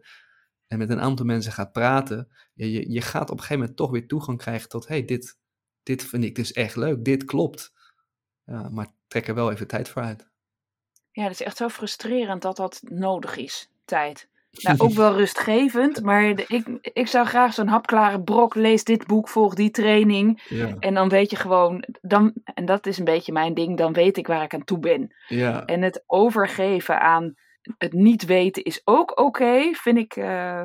[0.67, 3.77] en met een aantal mensen gaat praten, je, je, je gaat op een gegeven moment
[3.77, 5.38] toch weer toegang krijgen tot, hey, dit,
[5.83, 7.73] dit vind ik dus echt leuk, dit klopt.
[8.45, 10.29] Ja, maar trek er wel even tijd voor uit.
[11.11, 14.29] Ja, het is echt zo frustrerend dat dat nodig is, tijd.
[14.62, 19.07] Nou, ook wel rustgevend, maar de- ik, ik zou graag zo'n hapklare brok, lees dit
[19.07, 20.43] boek, volg die training.
[20.49, 23.93] Ja, En dan weet je gewoon, dan, en dat is een beetje mijn ding, dan
[23.93, 25.14] weet ik waar ik aan toe ben.
[25.29, 27.35] ja, En het overgeven aan
[27.79, 30.64] het niet weten is ook oké, vind, ik, eh,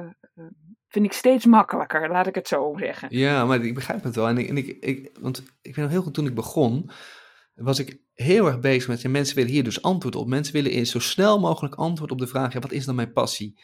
[0.88, 3.08] vind ik steeds makkelijker, laat ik het zo zeggen.
[3.12, 4.28] ja, maar ik begrijp het wel.
[4.28, 6.90] En ik, en ik, ik, want ik weet nog heel goed, toen ik begon,
[7.62, 10.28] was ik heel erg bezig met, ja, mensen willen hier dus antwoord op.
[10.28, 13.14] Mensen willen in zo snel mogelijk antwoord op de vraag, ja, wat is dan mijn
[13.14, 13.62] passie?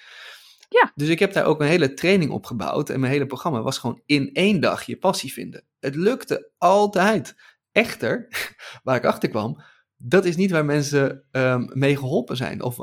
[0.70, 0.92] Ja.
[0.96, 3.78] Dus ik heb daar ook een hele training op gebouwd en mijn hele programma was
[3.78, 5.64] gewoon in één dag je passie vinden.
[5.80, 7.36] Het lukte altijd.
[7.72, 8.28] Echter,
[8.84, 9.64] waar ik achter kwam,
[9.98, 12.62] dat is niet waar mensen ehm, mee geholpen zijn.
[12.62, 12.78] Of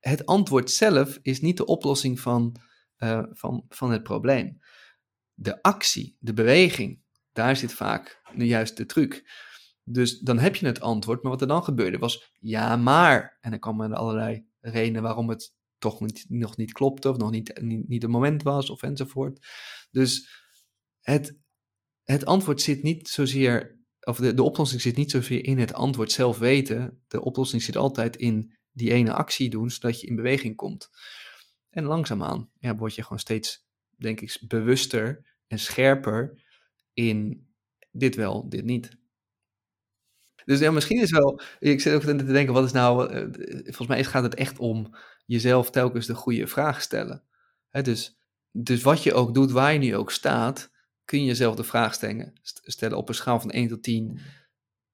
[0.00, 2.56] het antwoord zelf is niet de oplossing van,
[2.96, 4.60] eh, van, van het probleem.
[5.34, 7.00] De actie, de beweging,
[7.32, 9.24] daar zit vaak de juiste truc.
[9.92, 13.38] Dus dan heb je het antwoord, maar wat er dan gebeurde was, ja maar.
[13.40, 17.60] En dan kwamen er allerlei redenen waarom het toch nog niet klopte, of nog niet,
[17.62, 19.46] niet, niet het moment was, of enzovoort.
[19.90, 20.28] Dus
[21.00, 21.38] het,
[22.02, 26.12] het antwoord zit niet zozeer, of de, de oplossing zit niet zozeer in het antwoord
[26.12, 27.02] zelf weten.
[27.08, 30.88] De oplossing zit altijd in die ene actie doen, zodat je in beweging komt.
[31.70, 36.46] En langzaamaan ja, word je gewoon steeds, denk ik, bewuster en scherper
[36.92, 37.46] in
[37.90, 38.96] dit wel, dit niet.
[40.48, 43.22] Dus ja, misschien is wel, ik zit ook te denken, wat is nou, eh,
[43.64, 44.94] volgens mij gaat het echt om
[45.26, 47.22] jezelf telkens de goede vraag stellen.
[47.68, 48.18] Hè, dus,
[48.50, 50.70] dus wat je ook doet, waar je nu ook staat,
[51.04, 54.20] kun je jezelf de vraag stellen, st- stellen op een schaal van 1 tot 10.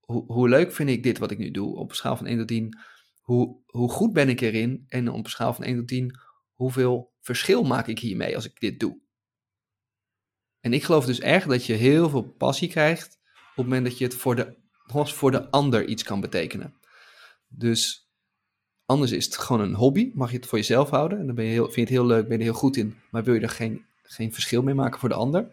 [0.00, 1.76] Hoe, hoe leuk vind ik dit wat ik nu doe?
[1.76, 2.78] Op een schaal van 1 tot 10,
[3.20, 4.84] hoe, hoe goed ben ik erin?
[4.88, 6.18] En op een schaal van 1 tot 10,
[6.52, 9.00] hoeveel verschil maak ik hiermee als ik dit doe?
[10.60, 13.98] En ik geloof dus echt dat je heel veel passie krijgt op het moment dat
[13.98, 16.74] je het voor de, nogmaals, voor de ander iets kan betekenen.
[17.48, 18.08] Dus
[18.86, 21.18] anders is het gewoon een hobby, mag je het voor jezelf houden.
[21.18, 22.76] En dan ben je heel, vind je het heel leuk, ben je er heel goed
[22.76, 25.52] in, maar wil je er geen, geen verschil mee maken voor de ander.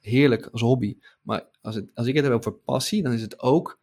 [0.00, 0.98] Heerlijk als hobby.
[1.22, 3.78] Maar als, het, als ik het heb over passie, dan is het ook,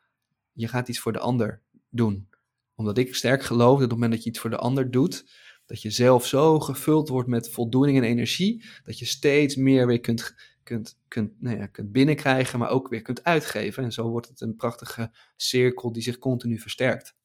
[0.51, 2.27] je gaat iets voor de ander doen.
[2.75, 5.25] Omdat ik sterk geloof dat op het moment dat je iets voor de ander doet,
[5.65, 9.99] dat je zelf zo gevuld wordt met voldoening en energie, dat je steeds meer weer
[9.99, 10.35] kunt,
[10.67, 13.83] kunt, kunt, nou ja, kunt binnenkrijgen, maar ook weer kunt uitgeven.
[13.83, 17.15] En zo wordt het een prachtige cirkel die zich continu versterkt.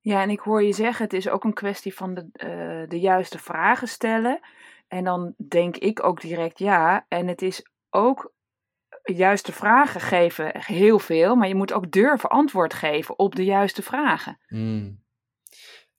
[0.00, 3.00] Ja, en ik hoor je zeggen, het is ook een kwestie van de, eh, de
[3.00, 4.40] juiste vragen stellen.
[4.88, 7.06] En dan denk ik ook direct ja.
[7.08, 8.34] En het is ook
[9.02, 13.82] juiste vragen geven heel veel, maar je moet ook durven antwoord geven op de juiste
[13.82, 14.38] vragen.
[14.48, 15.04] Mm.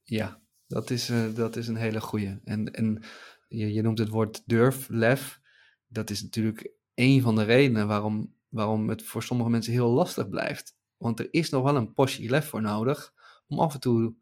[0.03, 2.39] Ja, dat is, uh, dat is een hele goeie.
[2.43, 3.03] En, en
[3.47, 5.39] je, je noemt het woord durf, lef.
[5.87, 10.29] Dat is natuurlijk een van de redenen waarom, waarom het voor sommige mensen heel lastig
[10.29, 10.75] blijft.
[10.97, 13.13] Want er is nog wel een portie lef voor nodig
[13.47, 14.15] om af en toe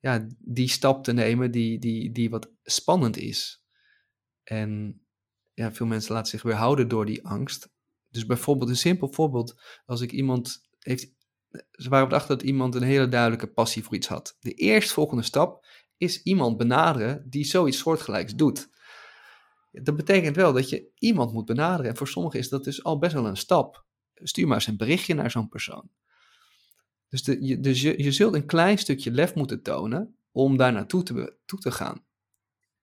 [0.00, 3.64] ja, die stap te nemen die, die, die wat spannend is.
[4.42, 5.00] En
[5.54, 7.70] ja, veel mensen laten zich weerhouden door die angst.
[8.08, 11.12] Dus bijvoorbeeld een simpel voorbeeld, als ik iemand heeft,
[11.70, 14.36] ze waren erachter dat iemand een hele duidelijke passie voor iets had.
[14.40, 18.68] De eerstvolgende stap is iemand benaderen die zoiets soortgelijks doet.
[19.72, 21.90] Dat betekent wel dat je iemand moet benaderen.
[21.90, 23.84] En voor sommigen is dat dus al best wel een stap.
[24.14, 25.90] Stuur maar eens een berichtje naar zo'n persoon.
[27.08, 30.72] Dus, de, je, dus je, je zult een klein stukje lef moeten tonen om daar
[30.72, 32.04] naartoe te, toe te gaan.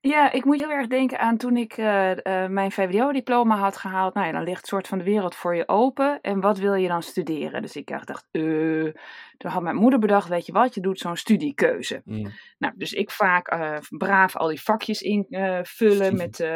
[0.08, 4.14] Ja, ik moet heel erg denken aan toen ik uh, uh, mijn VWO-diploma had gehaald.
[4.14, 6.22] Nou ja, dan ligt een soort van de wereld voor je open.
[6.22, 7.62] En wat wil je dan studeren?
[7.62, 8.94] Dus ik dacht, uh,
[9.38, 12.02] toen had mijn moeder bedacht, weet je wat, je doet zo'n studiekeuze.
[12.06, 12.32] Mm.
[12.58, 16.48] Nou, dus ik vaak braaf al die vakjes invullen met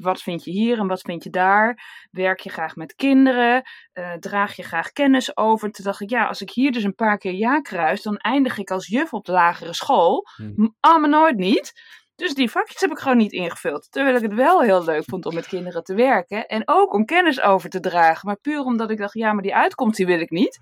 [0.00, 1.82] wat vind je hier en wat vind je daar.
[2.10, 3.62] Werk je graag met kinderen?
[4.20, 5.70] draag je graag kennis over?
[5.70, 8.58] Toen dacht ik, ja, als ik hier dus een paar keer ja kruis, dan eindig
[8.58, 10.26] ik als juf op de lagere school.
[10.36, 10.74] Mm.
[10.80, 11.72] Maar nooit niet.
[12.16, 13.90] Dus die vakjes heb ik gewoon niet ingevuld.
[13.90, 16.46] Terwijl ik het wel heel leuk vond om met kinderen te werken.
[16.46, 18.26] En ook om kennis over te dragen.
[18.26, 20.58] Maar puur omdat ik dacht, ja, maar die uitkomst die wil ik niet.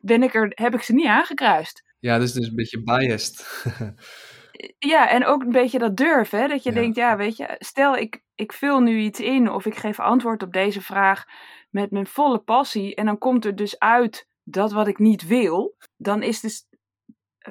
[0.00, 1.82] Ben ik er, heb ik ze niet aangekruist.
[1.98, 3.64] Ja, dus dus een beetje biased.
[4.78, 6.40] ja, en ook een beetje dat durven.
[6.40, 6.48] Hè?
[6.48, 9.76] Dat je denkt, ja, weet je, stel ik, ik vul nu iets in of ik
[9.76, 11.24] geef antwoord op deze vraag
[11.70, 12.94] met mijn volle passie.
[12.94, 15.76] En dan komt er dus uit dat wat ik niet wil.
[15.96, 16.66] Dan is dus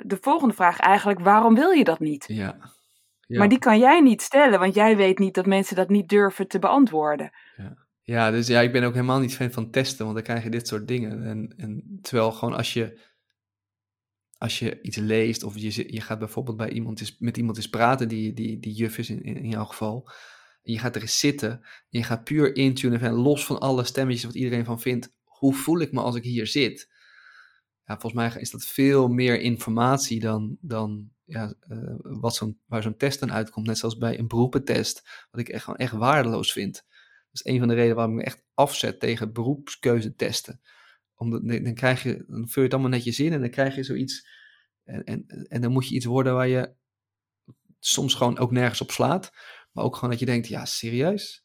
[0.02, 2.26] de volgende vraag eigenlijk, waarom wil je dat niet?
[2.28, 2.73] Ja.
[3.38, 6.48] Maar die kan jij niet stellen, want jij weet niet dat mensen dat niet durven
[6.48, 7.32] te beantwoorden.
[7.58, 7.84] Ja.
[8.06, 10.50] Ja, dus ja, ik ben ook helemaal niet fan van testen, want dan krijg je
[10.50, 11.24] dit soort dingen.
[11.24, 13.00] En, en terwijl gewoon als je,
[14.38, 17.70] als je iets leest of je, je gaat bijvoorbeeld bij iemand eens, met iemand eens
[17.70, 20.10] praten die, die, die juf is in, in jouw geval.
[20.64, 23.84] En je gaat er eens zitten en je gaat puur intunen en los van alle
[23.84, 25.14] stemmetjes wat iedereen van vindt.
[25.24, 26.93] Hoe voel ik me als ik hier zit?
[27.86, 32.82] Ja, volgens mij is dat veel meer informatie dan, dan ja, uh, wat zo'n, waar
[32.82, 33.68] zo'n test dan uitkomt.
[33.68, 36.74] Net zoals bij een beroepentest, wat ik echt, gewoon echt waardeloos vind.
[36.74, 40.62] Dat is een van de redenen waarom ik me echt afzet tegen beroepskeuzetesten.
[41.16, 43.84] Omdat, dan, krijg je, dan vul je het allemaal netjes in en dan krijg je
[43.84, 44.28] zoiets.
[44.84, 46.76] En, en, en dan moet je iets worden waar je
[47.80, 49.32] soms gewoon ook nergens op slaat.
[49.72, 51.44] Maar ook gewoon dat je denkt, ja, serieus?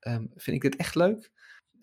[0.00, 1.32] Um, vind ik dit echt leuk?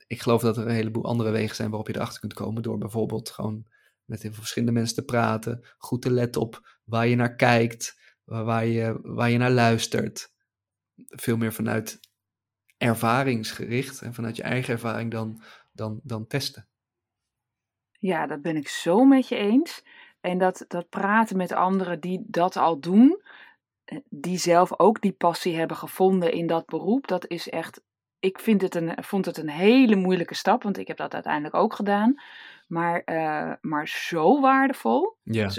[0.07, 2.61] Ik geloof dat er een heleboel andere wegen zijn waarop je erachter kunt komen.
[2.61, 3.65] Door bijvoorbeeld gewoon
[4.12, 5.67] met heel veel verschillende mensen te praten.
[5.78, 10.34] Goed te letten op waar je naar kijkt, waar je, waar je naar luistert.
[10.95, 12.00] Veel meer vanuit
[12.78, 16.67] ervaringsgericht en vanuit je eigen ervaring dan, dan, dan testen.
[17.91, 19.84] Ja, dat ben ik zo met je eens.
[20.21, 23.21] En dat, dat praten met anderen die dat al doen,
[23.84, 27.82] eh, die zelf ook die passie hebben gevonden in dat beroep, dat is echt.
[28.19, 31.56] Ik vind het een, vond het een hele moeilijke stap, want ik heb dat uiteindelijk
[31.56, 32.21] ook gedaan.
[32.71, 35.17] Maar, uh, maar zo waardevol.
[35.23, 35.51] Ja.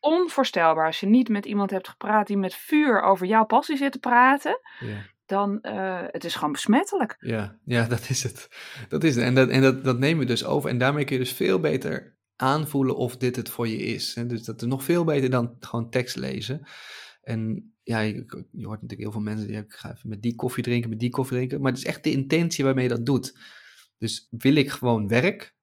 [0.00, 3.92] onvoorstelbaar als je niet met iemand hebt gepraat die met vuur over jouw passie zit
[3.92, 4.60] te praten.
[4.78, 7.16] Ja dan uh, het is gewoon besmettelijk.
[7.20, 8.48] Ja, ja dat is het.
[8.88, 9.24] Dat is het.
[9.24, 10.70] En, dat, en dat, dat nemen we dus over.
[10.70, 14.14] En daarmee kun je dus veel beter aanvoelen of dit het voor je is.
[14.14, 16.62] En dus dat is nog veel beter dan gewoon tekst lezen.
[17.22, 18.14] En ja, je,
[18.50, 21.00] je hoort natuurlijk heel veel mensen die ik ga even met die koffie drinken, met
[21.00, 21.60] die koffie drinken.
[21.60, 23.38] Maar het is echt de intentie waarmee je dat doet.
[23.98, 25.54] Dus wil ik gewoon werk?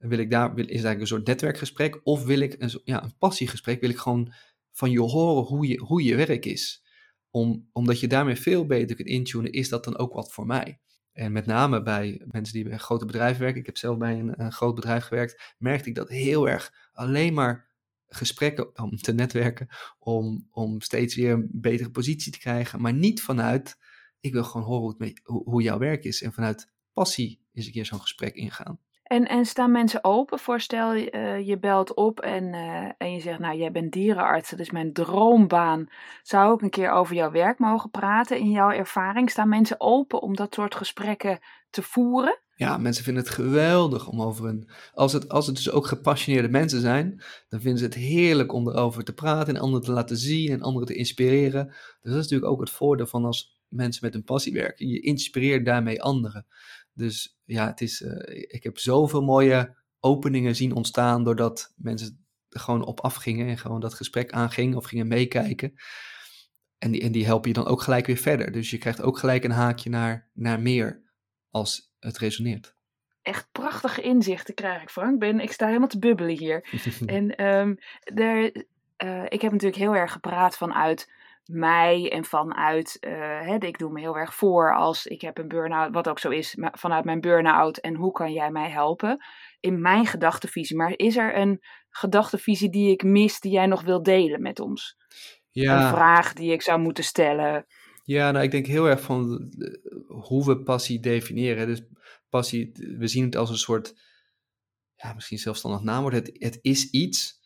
[0.00, 2.00] Wil ik daar, wil, is eigenlijk een soort netwerkgesprek?
[2.02, 3.80] Of wil ik een, ja, een passiegesprek?
[3.80, 4.32] Wil ik gewoon
[4.72, 6.84] van je horen hoe je, hoe je werk is?
[7.30, 10.80] Om, omdat je daarmee veel beter kunt intunen, is dat dan ook wat voor mij?
[11.12, 14.40] En met name bij mensen die bij grote bedrijven werken, ik heb zelf bij een,
[14.40, 17.68] een groot bedrijf gewerkt, merkte ik dat heel erg alleen maar
[18.06, 23.22] gesprekken om te netwerken, om, om steeds weer een betere positie te krijgen, maar niet
[23.22, 23.76] vanuit,
[24.20, 27.72] ik wil gewoon horen hoe, hoe, hoe jouw werk is en vanuit passie eens een
[27.72, 28.80] keer zo'n gesprek ingaan.
[29.10, 33.20] En, en staan mensen open voor, stel uh, je belt op en, uh, en je
[33.20, 35.88] zegt, nou jij bent dierenarts, dat is mijn droombaan.
[36.22, 39.30] Zou ik een keer over jouw werk mogen praten in jouw ervaring?
[39.30, 41.38] Staan mensen open om dat soort gesprekken
[41.70, 42.38] te voeren?
[42.54, 44.68] Ja, mensen vinden het geweldig om over een.
[44.94, 48.68] Als het, als het dus ook gepassioneerde mensen zijn, dan vinden ze het heerlijk om
[48.68, 51.66] erover te praten en anderen te laten zien en anderen te inspireren.
[51.66, 54.88] Dus dat is natuurlijk ook het voordeel van als mensen met een passie werken.
[54.88, 56.46] Je inspireert daarmee anderen.
[56.92, 62.60] Dus ja, het is, uh, ik heb zoveel mooie openingen zien ontstaan doordat mensen er
[62.60, 65.74] gewoon op afgingen en gewoon dat gesprek aangingen of gingen meekijken.
[66.78, 68.52] En die, en die helpen je dan ook gelijk weer verder.
[68.52, 71.02] Dus je krijgt ook gelijk een haakje naar, naar meer
[71.50, 72.74] als het resoneert.
[73.22, 75.18] Echt prachtige inzichten krijg ik, Frank.
[75.18, 76.68] Ben, ik sta helemaal te bubbelen hier.
[77.06, 78.66] en um, er,
[79.04, 81.12] uh, ik heb natuurlijk heel erg gepraat vanuit
[81.50, 83.10] mij en vanuit, uh,
[83.40, 86.28] hè, ik doe me heel erg voor als ik heb een burn-out, wat ook zo
[86.28, 89.24] is, vanuit mijn burn-out en hoe kan jij mij helpen
[89.60, 90.76] in mijn gedachtenvisie.
[90.76, 91.60] Maar is er een
[91.90, 94.96] gedachtenvisie die ik mis die jij nog wil delen met ons?
[95.50, 95.82] Ja.
[95.82, 97.66] Een vraag die ik zou moeten stellen?
[98.04, 99.50] Ja, nou ik denk heel erg van
[100.06, 101.66] hoe we passie definiëren.
[101.66, 101.82] Dus
[102.28, 103.94] passie, we zien het als een soort,
[104.94, 107.38] ja misschien zelfstandig naamwoord, het, het is iets.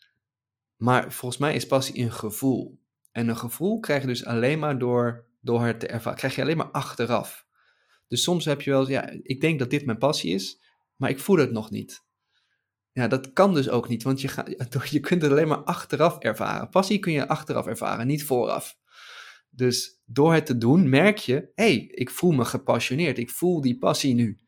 [0.76, 2.82] Maar volgens mij is passie een gevoel.
[3.14, 6.18] En een gevoel krijg je dus alleen maar door, door het te ervaren.
[6.18, 7.46] Krijg je alleen maar achteraf.
[8.08, 10.62] Dus soms heb je wel, ja, ik denk dat dit mijn passie is,
[10.96, 12.04] maar ik voel het nog niet.
[12.92, 14.56] Ja, dat kan dus ook niet, want je,
[14.90, 16.68] je kunt het alleen maar achteraf ervaren.
[16.68, 18.76] Passie kun je achteraf ervaren, niet vooraf.
[19.50, 23.60] Dus door het te doen merk je, hé, hey, ik voel me gepassioneerd, ik voel
[23.60, 24.38] die passie nu.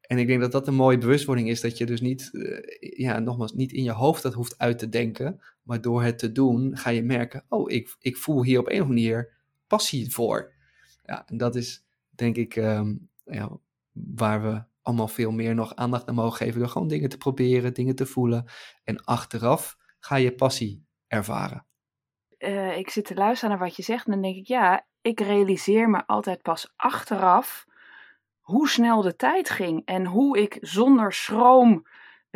[0.00, 3.18] En ik denk dat dat een mooie bewustwording is, dat je dus niet, uh, ja,
[3.18, 6.76] nogmaals, niet in je hoofd dat hoeft uit te denken, maar door het te doen
[6.76, 10.52] ga je merken, oh, ik, ik voel hier op een of andere manier passie voor.
[11.04, 13.50] Ja, en dat is denk ik um, ja,
[13.92, 17.74] waar we allemaal veel meer nog aandacht aan mogen geven door gewoon dingen te proberen,
[17.74, 18.44] dingen te voelen.
[18.84, 21.66] En achteraf ga je passie ervaren.
[22.38, 25.20] Uh, ik zit te luisteren naar wat je zegt en dan denk ik, ja, ik
[25.20, 27.66] realiseer me altijd pas achteraf
[28.40, 31.86] hoe snel de tijd ging en hoe ik zonder schroom,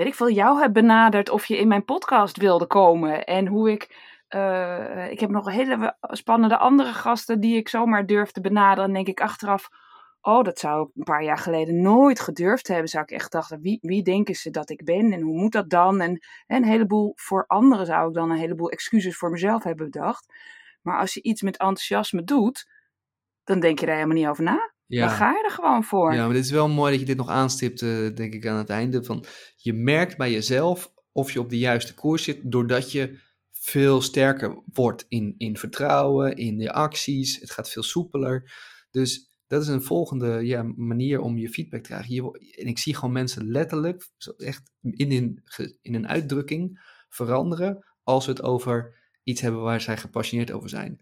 [0.00, 3.24] weet ik veel, jou heb benaderd of je in mijn podcast wilde komen.
[3.24, 3.96] En hoe ik,
[4.28, 8.84] uh, ik heb nog hele spannende andere gasten die ik zomaar durf te benaderen.
[8.84, 9.68] En denk ik achteraf,
[10.20, 12.88] oh, dat zou ik een paar jaar geleden nooit gedurfd hebben.
[12.88, 15.70] Zou ik echt dachten, wie, wie denken ze dat ik ben en hoe moet dat
[15.70, 16.00] dan?
[16.00, 19.90] En, en een heleboel voor anderen zou ik dan een heleboel excuses voor mezelf hebben
[19.90, 20.34] bedacht.
[20.82, 22.70] Maar als je iets met enthousiasme doet,
[23.44, 24.69] dan denk je daar helemaal niet over na.
[24.90, 25.07] Ja.
[25.07, 26.14] Dan ga je er gewoon voor.
[26.14, 28.59] Ja, maar het is wel mooi dat je dit nog aanstipt, uh, denk ik, aan
[28.59, 29.05] het einde.
[29.05, 29.24] Van,
[29.57, 33.18] je merkt bij jezelf of je op de juiste koers zit, doordat je
[33.53, 37.40] veel sterker wordt in, in vertrouwen, in je acties.
[37.40, 38.53] Het gaat veel soepeler.
[38.90, 42.14] Dus dat is een volgende ja, manier om je feedback te krijgen.
[42.14, 45.42] Je, en ik zie gewoon mensen letterlijk, echt in een,
[45.83, 51.00] in een uitdrukking, veranderen als we het over iets hebben waar zij gepassioneerd over zijn.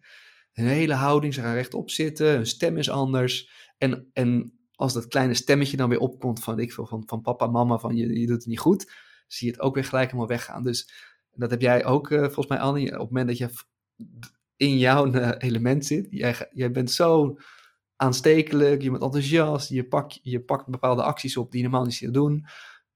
[0.58, 3.50] Hun hele houding, ze gaan rechtop zitten, hun stem is anders.
[3.78, 7.46] En, en als dat kleine stemmetje dan weer opkomt van, ik veel, van, van papa,
[7.46, 8.92] mama, van je, je doet het niet goed,
[9.26, 10.62] zie je het ook weer gelijk helemaal weggaan.
[10.62, 10.92] Dus
[11.34, 13.50] dat heb jij ook uh, volgens mij, Annie, op het moment dat je
[14.56, 17.38] in jouw uh, element zit, jij, jij bent zo
[17.96, 22.12] aanstekelijk, je bent enthousiast, je, pakt je pakt bepaalde acties op die je normaal niet
[22.14, 22.46] doen.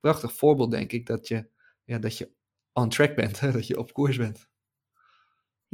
[0.00, 1.48] Prachtig voorbeeld, denk ik, dat je,
[1.84, 2.30] ja, dat je
[2.72, 4.50] on track bent, dat je op koers bent.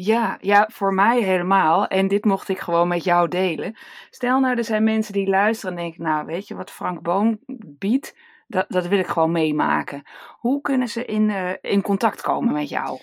[0.01, 1.87] Ja, ja, voor mij helemaal.
[1.87, 3.77] En dit mocht ik gewoon met jou delen.
[4.11, 7.41] Stel nou, er zijn mensen die luisteren en denken, nou, weet je wat Frank Boom
[7.67, 8.17] biedt?
[8.47, 10.03] Dat, dat wil ik gewoon meemaken.
[10.39, 12.99] Hoe kunnen ze in, uh, in contact komen met jou?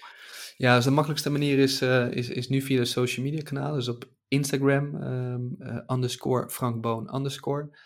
[0.57, 3.75] Ja, dus de makkelijkste manier is, uh, is, is nu via de social media kanalen.
[3.75, 7.77] Dus op Instagram, um, underscore Frank Boon underscore.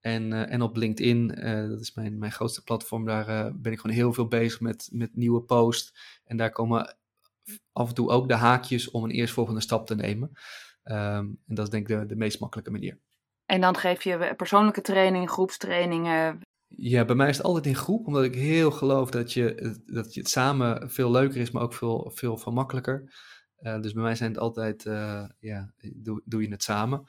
[0.00, 1.28] En, en op LinkedIn,
[1.68, 5.16] dat is mijn, mijn grootste platform, daar ben ik gewoon heel veel bezig met, met
[5.16, 6.18] nieuwe posts.
[6.24, 6.98] En daar komen
[7.72, 10.30] af en toe ook de haakjes om een eerstvolgende stap te nemen.
[10.84, 12.98] Um, en dat is denk ik de, de meest makkelijke manier.
[13.46, 16.40] En dan geef je persoonlijke training, groepstrainingen.
[16.66, 20.14] Ja, bij mij is het altijd in groep, omdat ik heel geloof dat je, dat
[20.14, 23.12] je het samen veel leuker is, maar ook veel, veel van makkelijker.
[23.60, 27.04] Uh, dus bij mij zijn het altijd, uh, ja, doe, doe je het samen.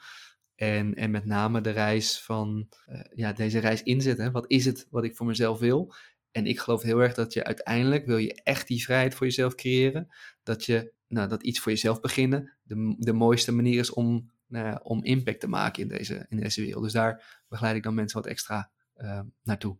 [0.54, 4.32] En, en met name de reis van, uh, ja, deze reis inzetten.
[4.32, 5.94] Wat is het wat ik voor mezelf wil?
[6.30, 9.54] En ik geloof heel erg dat je uiteindelijk, wil je echt die vrijheid voor jezelf
[9.54, 10.08] creëren,
[10.42, 14.78] dat je, nou, dat iets voor jezelf beginnen, de, de mooiste manier is om, nou
[14.82, 16.82] om impact te maken in deze, in deze wereld.
[16.82, 18.70] Dus daar begeleid ik dan mensen wat extra
[19.42, 19.76] naartoe.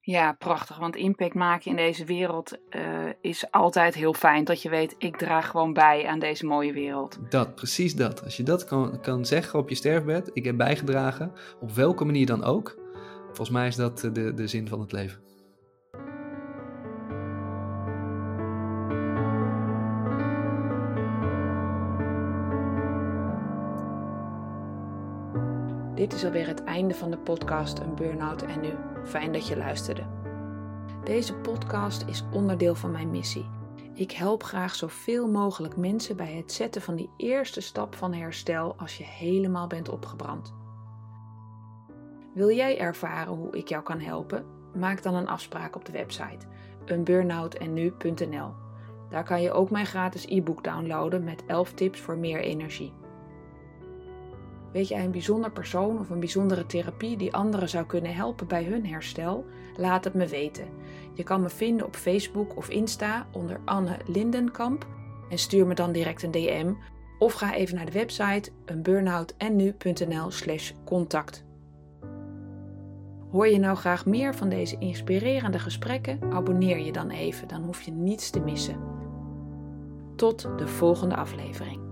[0.00, 0.78] Ja, prachtig.
[0.78, 4.44] Want impact maken in deze wereld uh, is altijd heel fijn.
[4.44, 7.18] Dat je weet, ik draag gewoon bij aan deze mooie wereld.
[7.30, 8.24] Dat, precies dat.
[8.24, 12.26] Als je dat kan, kan zeggen op je sterfbed, ik heb bijgedragen, op welke manier
[12.26, 12.78] dan ook.
[13.24, 15.25] Volgens mij is dat de, de zin van het leven.
[25.96, 28.72] Dit is alweer het einde van de podcast Een Burnout en Nu.
[29.04, 30.02] Fijn dat je luisterde.
[31.04, 33.50] Deze podcast is onderdeel van mijn missie.
[33.94, 38.74] Ik help graag zoveel mogelijk mensen bij het zetten van die eerste stap van herstel
[38.78, 40.54] als je helemaal bent opgebrand.
[42.34, 44.44] Wil jij ervaren hoe ik jou kan helpen?
[44.74, 46.46] Maak dan een afspraak op de website
[46.84, 48.52] eenburnoutennu.nl.
[49.10, 52.92] Daar kan je ook mijn gratis e-book downloaden met 11 tips voor meer energie.
[54.72, 58.64] Weet jij een bijzonder persoon of een bijzondere therapie die anderen zou kunnen helpen bij
[58.64, 59.44] hun herstel?
[59.76, 60.68] Laat het me weten.
[61.14, 64.86] Je kan me vinden op Facebook of Insta onder Anne Lindenkamp
[65.30, 66.72] en stuur me dan direct een DM
[67.18, 71.44] of ga even naar de website eenburnoutennu.nl slash contact.
[73.30, 76.32] Hoor je nou graag meer van deze inspirerende gesprekken?
[76.32, 78.76] Abonneer je dan even, dan hoef je niets te missen.
[80.16, 81.85] Tot de volgende aflevering.